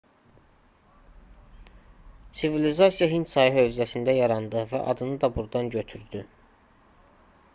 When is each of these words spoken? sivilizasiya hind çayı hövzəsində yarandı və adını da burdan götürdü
sivilizasiya 2.39 3.09
hind 3.11 3.29
çayı 3.33 3.53
hövzəsində 3.59 4.15
yarandı 4.19 4.63
və 4.73 4.81
adını 4.95 5.21
da 5.25 5.29
burdan 5.37 5.69
götürdü 5.79 6.25